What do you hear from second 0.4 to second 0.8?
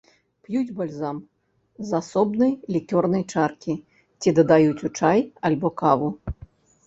П'юць